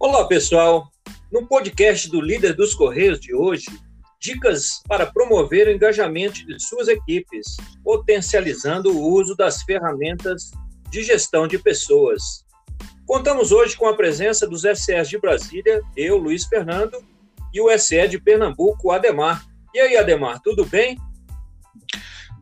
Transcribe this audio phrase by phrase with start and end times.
[0.00, 0.92] Olá, pessoal.
[1.32, 3.66] No podcast do Líder dos Correios de hoje,
[4.20, 10.52] dicas para promover o engajamento de suas equipes, potencializando o uso das ferramentas
[10.88, 12.44] de gestão de pessoas.
[13.04, 17.04] Contamos hoje com a presença dos SEs de Brasília, eu, Luiz Fernando,
[17.52, 19.44] e o SE de Pernambuco, Ademar.
[19.74, 20.96] E aí, Ademar, tudo bem?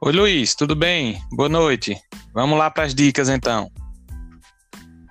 [0.02, 1.22] Oi, Luiz, tudo bem?
[1.32, 1.98] Boa noite.
[2.34, 3.72] Vamos lá para as dicas então.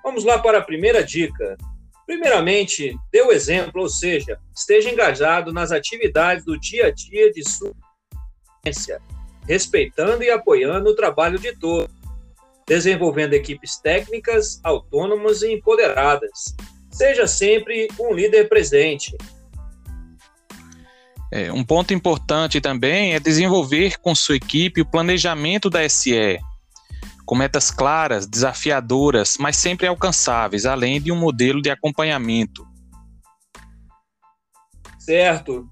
[0.04, 1.56] Vamos lá para a primeira dica.
[2.06, 7.42] Primeiramente, dê o exemplo, ou seja, esteja engajado nas atividades do dia a dia de
[7.42, 7.72] sua
[8.64, 9.02] experiência,
[9.48, 11.92] respeitando e apoiando o trabalho de todos,
[12.66, 16.54] desenvolvendo equipes técnicas, autônomas e empoderadas.
[16.90, 19.16] Seja sempre um líder presente.
[21.32, 26.38] É, um ponto importante também é desenvolver com sua equipe o planejamento da SE,
[27.26, 32.64] com metas claras, desafiadoras, mas sempre alcançáveis, além de um modelo de acompanhamento.
[35.00, 35.68] Certo.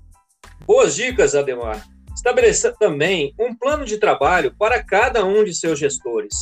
[0.67, 1.87] Boas dicas, Ademar.
[2.15, 6.35] Estabeleça também um plano de trabalho para cada um de seus gestores,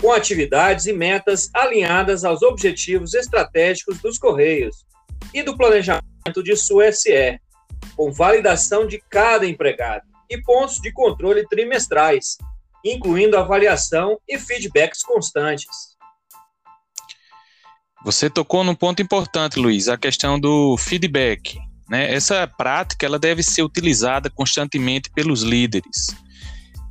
[0.00, 4.84] com atividades e metas alinhadas aos objetivos estratégicos dos Correios
[5.32, 7.38] e do planejamento de sua SE,
[7.96, 12.36] com validação de cada empregado e pontos de controle trimestrais,
[12.84, 15.96] incluindo avaliação e feedbacks constantes.
[18.04, 21.58] Você tocou num ponto importante, Luiz, a questão do feedback.
[21.88, 22.12] Né?
[22.12, 26.06] Essa prática ela deve ser utilizada constantemente pelos líderes,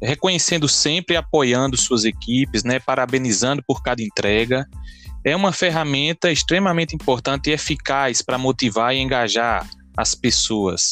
[0.02, 2.80] reconhecendo sempre e apoiando suas equipes, né?
[2.80, 4.68] parabenizando por cada entrega.
[5.24, 10.90] É uma ferramenta extremamente importante e eficaz para motivar e engajar as pessoas.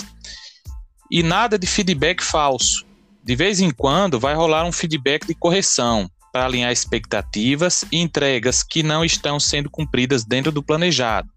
[1.12, 2.85] E nada de feedback falso.
[3.26, 8.62] De vez em quando vai rolar um feedback de correção para alinhar expectativas e entregas
[8.62, 11.28] que não estão sendo cumpridas dentro do planejado.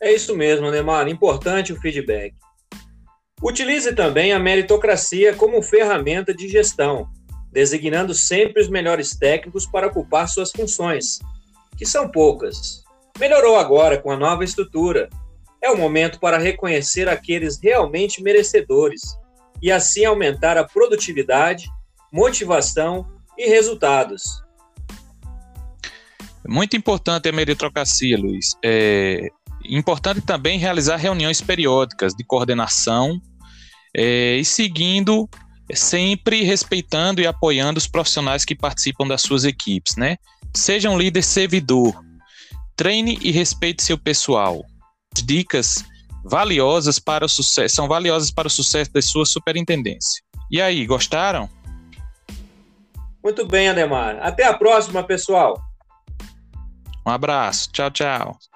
[0.00, 1.06] É isso mesmo, Neymar.
[1.08, 2.34] Importante o feedback.
[3.42, 7.06] Utilize também a meritocracia como ferramenta de gestão,
[7.52, 11.18] designando sempre os melhores técnicos para ocupar suas funções,
[11.76, 12.82] que são poucas.
[13.20, 15.10] Melhorou agora com a nova estrutura.
[15.62, 19.20] É o momento para reconhecer aqueles realmente merecedores
[19.62, 21.68] e assim aumentar a produtividade,
[22.12, 23.06] motivação
[23.38, 24.42] e resultados.
[26.46, 28.56] Muito importante a meritocracia, Luiz.
[28.64, 29.28] É
[29.64, 33.20] importante também realizar reuniões periódicas de coordenação
[33.96, 35.28] é, e seguindo
[35.72, 40.16] sempre respeitando e apoiando os profissionais que participam das suas equipes, né?
[40.54, 41.94] Seja um líder servidor,
[42.76, 44.64] treine e respeite seu pessoal.
[45.24, 45.84] Dicas
[46.24, 50.22] valiosas para o sucesso, são valiosas para o sucesso da sua superintendência.
[50.50, 51.48] E aí, gostaram?
[53.22, 54.18] Muito bem, Ademar.
[54.20, 55.60] Até a próxima, pessoal.
[57.06, 57.70] Um abraço.
[57.72, 58.51] Tchau, tchau.